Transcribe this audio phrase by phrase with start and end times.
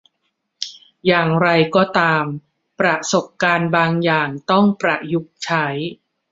[1.05, 2.23] อย่างไรก็ตาม
[2.79, 5.65] ประสบการณ์บางอย่างต้องประยุกต์ใช้